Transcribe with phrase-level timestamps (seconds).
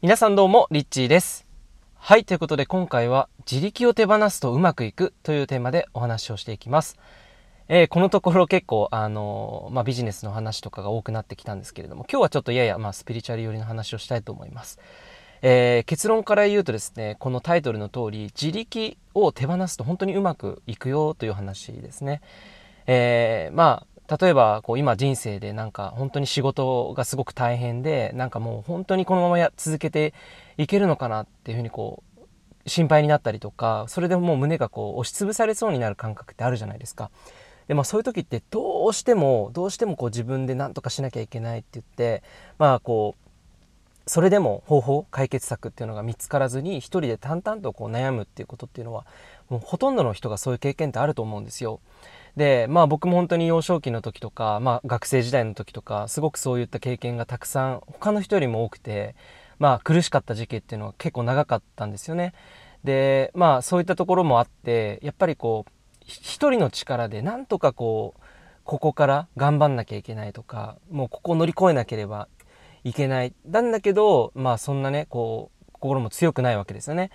[0.00, 1.44] 皆さんどうも、リッチーです。
[1.96, 6.96] はい、ということで今回は自力を手放すとうまくいくというテーマでお話をしていきます。
[7.66, 14.78] えーこのところ結構、あのーまあ、ビジネスの話とかが多くなってきたんですけれども、今日はちょっとやや、まあ、スピリチュアル寄りの話をしたいと思います。
[15.42, 22.20] えー結論から言うとですね、このタイトルの通り、自力を手放すと本当にうまくいくよという話ですね。
[22.86, 30.14] えーまあ例えばこう今人生でなんか本当に仕事がすごく大変でなんかもう本当にこのままや続けて
[30.56, 37.10] いけるのかなっていうふうにこう心配になったりとかそれでもう胸がこう押しつぶされそうになる感覚ってあるじゃないですか。
[37.66, 42.22] でまあそういう時ってどうしてもどうしてもこう自分で何とかしなきゃいけないって言って
[42.56, 43.28] まあこう
[44.10, 49.04] それでも方法解決策っていうのが見つからずに一人で淡々とこう悩むっていうことっていうのは
[49.50, 51.80] もうほとんどの人がそういう経験ってあると思うんですよ。
[52.36, 59.14] でまあ僕も本当に幼少期の時とか、まあ、学生時代の時とかすごくそういった経験がたくさん他の人よりも多くて、
[59.58, 62.34] まあ、苦しかった時期っていうのは結構長かったんですよね。
[62.84, 65.72] でまあそういったところもあってやっぱりこう
[66.04, 68.20] 一人の力でなんとかこう
[68.64, 72.28] ここから頑張んなきゃいけないとかもうここを乗り越えなければ
[72.84, 77.10] いけないなんだけどまあそんなねこう心も強くないわけですよね。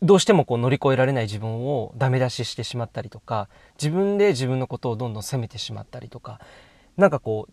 [0.00, 3.48] どうしてもこう乗り越えられない自分をダメ出ししてしまったりとか
[3.80, 6.40] 自分で自分のことをどんどん責めてしまったりとか
[6.96, 7.52] なんかこう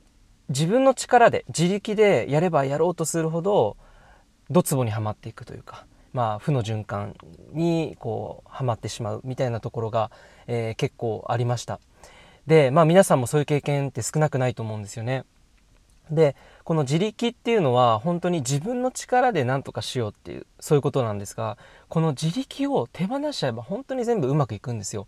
[0.49, 3.77] 自分の力で自力でやればやろうとするほど
[4.51, 7.15] ドツボにはまっていくというかまあ負の循環
[7.51, 10.11] にこうはまってしまうみたいなところが、
[10.47, 11.79] えー結構ありました。
[12.47, 15.25] でまあ皆さんもそういう経験って少なくないと思うんですよね。
[16.11, 25.07] でこの自力っていうのは本当に自分の力で何とかしようっていうそういうことなんですがこの自力を手放しちゃえば本当に全部うまくいくんですよ。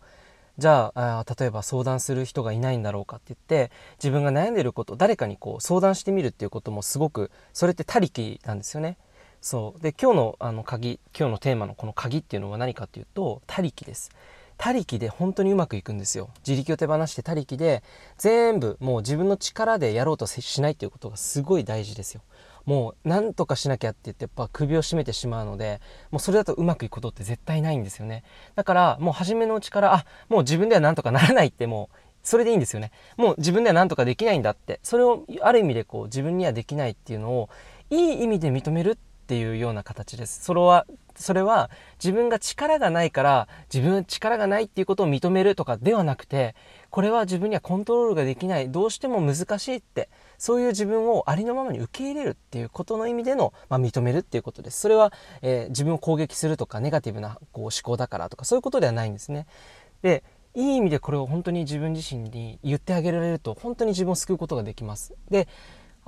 [0.58, 8.98] じゃあ例えば相談する人がいないんだろうかって言って自分が悩んでること誰かにこう相談してみるっていうこともすごくそれって他力なんですよね。
[9.40, 9.81] そう。
[9.81, 14.09] で今日のあの鍵今日のテーマのこの鍵っていうのは何かっていうと他力です。
[14.58, 16.30] 他力で本当にうまくいくんですよ。
[16.45, 17.84] 自力を手放して他力で
[18.18, 22.22] 全部もう自分の力でやろうとしないっていうことがすごい大事ですよ。
[22.66, 25.79] もう何とかしなきゃって言ってやっぱ首を絞めてしまうので
[26.12, 28.23] もうそれだとうまくいくことって絶対ないんですよね。
[28.56, 32.91] だからもう初めのうちからあもう自分では何とかならないってもうそれでいいんですよね。
[33.16, 34.81] もう自分では何とかできないんだって。
[34.84, 37.50] それをある意味でこう自分にはできないっていうのを
[37.89, 38.95] いい意味で認めるっ
[39.27, 40.43] ていうような形です。
[40.43, 41.69] それはそれは
[42.01, 46.55] 自分が力がないから自分力がないっていうことを認めるとかではなくて
[46.89, 54.79] これは自分にはコントロールができないどうしても難しいってそういう自分をありのままに受け入れるっていうことの意味での、まあ、認めるっていうことです。
[54.79, 55.11] それは、
[55.41, 59.47] えー自分を攻撃するとかネガティブなこう思考だからとかそういうことではないんですね。
[60.01, 60.23] で
[60.55, 65.13] いい意味でこれを本当に自分自身に言ってあげられると本当に自分を救うことができます。
[65.29, 65.47] で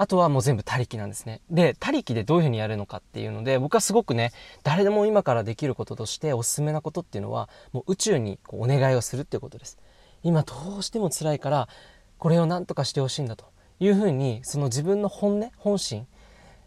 [0.02, 1.42] あとはもう全部他力なんですね。
[1.52, 4.32] で、他力でどういうふうにやるのかっていうので、僕はすごくね、
[4.64, 9.78] 誰でも今からできることとしておすすめなことっていうのは、もう宇宙にこうお願いをするっていうことです。
[10.24, 11.68] 今どうしても辛いから、
[12.18, 13.52] これを何とかしてほしいんだと
[13.82, 16.08] いうふうに、その自分の本音、本心、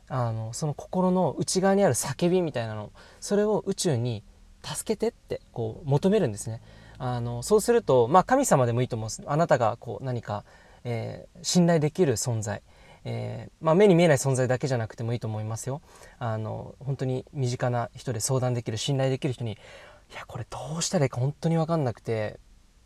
[0.09, 4.23] あの、その心の内側にある叫びみたいなの、それを宇宙に
[4.63, 6.61] 助けてってこう求めるんですね。
[6.99, 10.45] あのそうすると、まあ、神様でもいいと思うんですあなたがこう何か、
[10.85, 12.63] えー信頼できる存在、
[13.05, 15.81] えーまあ、目に見えない存在だけじゃなくてもいいと思いますよ
[16.19, 19.53] あの本当に身近な人で相談できる信頼できる人に
[20.13, 22.39] 「いやこれどうしたらいいか本当に分かんなくて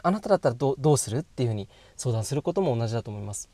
[0.03, 3.50] あなただったらどうする?」っていうふうに相談することも同じだと思います。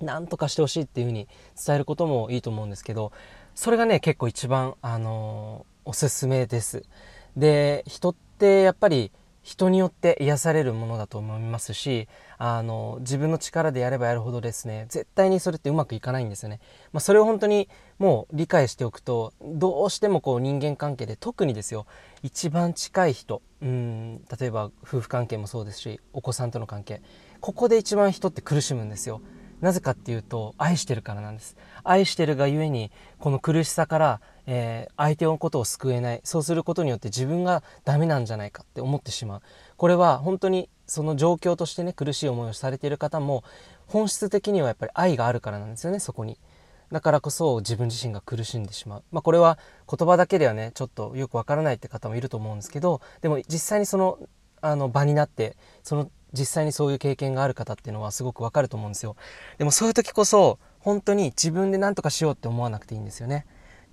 [0.00, 1.26] なんとかしてほしいっていうふうに
[1.56, 3.10] 伝えることもいいと思うんですけど
[3.56, 6.84] それがね結構一番、あのおすすめです。
[7.36, 9.10] で人ってやっぱり
[9.48, 16.60] 人によって癒されるものだと思いますしあの自分の力でやればやるほどですね絶対にそれってうまくいかないんですよね。
[16.92, 21.86] まあ、それを本当にもう理解しておくとどうしてもこう人間関係で特にですよ
[22.22, 27.00] 一番近い人うん例えば夫婦関係もそうですしお子さんとの関係
[27.40, 29.22] ここで一番人って苦しむんですよ。
[29.62, 34.20] なぜかっていうと愛してるからなんです愛してるがゆえにこの苦しさから、
[34.50, 39.42] えー相手のことを救えないそうすることによって自分がダメなんじゃないかって思ってしまう
[39.76, 43.44] これは本当にその状況としてね苦しい思いをされている方も
[43.86, 46.38] 本質的にはやっぱり愛があるからなんですよねそこに
[46.90, 49.02] だからこそ自分自身が苦しんでしまう。
[49.12, 49.58] まあこれは
[49.90, 54.18] 言葉だけではね、ちょっとよくわからないって方もいると思うんですけど、でも実際にその、
[54.60, 59.16] あの場になって、その実際にそういう経験がある方っていうのはすごくわかると思うんですよ。
[59.58, 63.44] でもそういう時こそ、本当に自分で何とかしようって思わなくていいんですよね。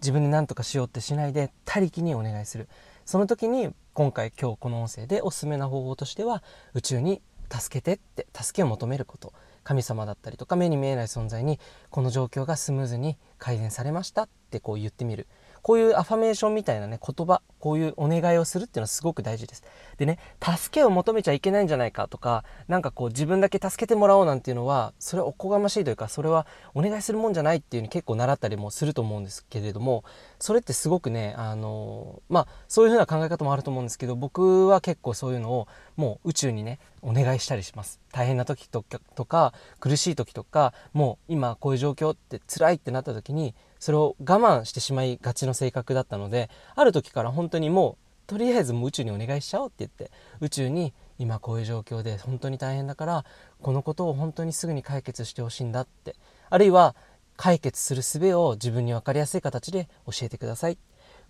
[0.02, 2.68] 自分で何とかしようってしないで、他力にお願いする。
[3.06, 6.44] その時に、今回今日この音声でおすすめな方法としては、
[6.74, 9.34] 宇宙に助けてって助けを求めること
[9.64, 11.60] 神様だったりとか目に見えない存在に
[11.90, 15.28] この状況がスムーズに改善されましたってこう言ってみる。
[15.62, 19.64] こういうアファメーションみたいなね言葉こういうお願いをするっていうのはすごく大事です。
[19.98, 30.04] でね助けを求めちゃいけないんじゃないかとか何かこう自分だけ助けてもらおうなんていうのはそれはおこがましいというかそれはお願いするもんじゃないっていうに結構習ったりもすると思うんですけれども
[30.40, 38.00] それってすごくねあのまあそういうふうな考え方もあると思うんですけど僕は結構そういうのをもう宇宙にねお願いしたりします。
[38.12, 53.26] 大変な時とかとか苦しい時とかもう今こういう状況って辛いってなった時にそれを我慢してしまいがちの性格だったのである時から本当にもうとりあえずもう宇宙にお願いしちゃおうって言って宇宙に今こういう状況で本当に大変だから
[53.62, 56.16] このことを本当にすぐに解決してほしいんだって
[56.50, 56.96] あるいは
[57.38, 60.78] 解決する術を自分に分かりやすい形で教えてください。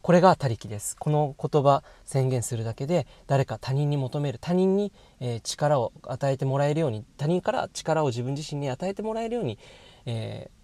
[0.02, 0.96] これが他力です。
[0.98, 9.58] この言葉宣言するだけで誰か他人に求める他人に、え、力を与えてもらえるように他人から力を自分自身に与えてもらえるように、
[10.06, 10.55] えー、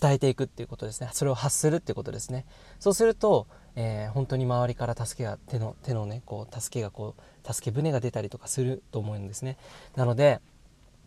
[0.00, 1.10] 伝えていくっていうことですね。
[1.12, 2.46] それを発するっていうことですね。
[2.80, 3.46] そうすると、
[3.76, 9.56] えー、本当に周りから助けが手の手のねこう助けがこう助け舟が出たりとかすると思うんですね。
[9.96, 10.40] なので、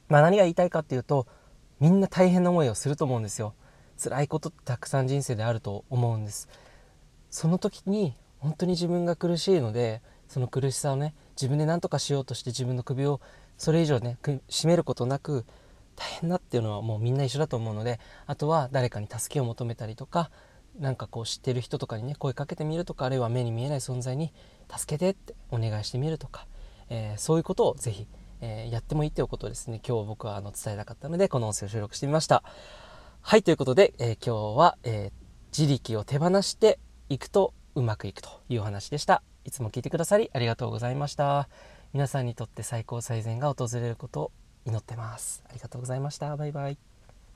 [0.10, 1.28] まあ、何が言いたいかっていうと
[1.80, 3.54] みんな大変な思いをすると思うんですよ。
[4.02, 6.48] 辛いことってたくさん人生であると思うんです。
[7.30, 13.22] その時に本当に自分が苦しいのでその苦しさをね自分で何とかしようとして自分の首を
[13.58, 14.18] それ以上ね
[14.50, 15.46] 絞めることなく
[15.98, 20.32] 大変だっていうのはもうみんな一緒だと思うのであとは誰かに助けを求めたりとか
[20.80, 24.32] 何かこう知ってる人とかにね声かけてみるとかあるいは目に見えない存在に
[24.74, 26.48] 助けてってお願いしてみるとか、
[26.90, 28.08] えー、そういうことをぜひ、
[28.42, 32.44] えー、やってもいいということをですね今日僕はあの伝えたかったのでこの音声を収録してみました
[33.22, 35.12] はいということで、えー、今日は、え
[35.58, 36.80] 自力を手放して
[37.10, 39.24] いくとうまくいくというお話でした。
[39.46, 41.50] いつも聞いてくださりありがとうございました。
[41.94, 44.32] 皆さんにとって最高最善が訪れること
[44.68, 45.44] 祈ってます。
[45.50, 46.36] ありがとうございました。
[46.36, 46.97] バイバイ。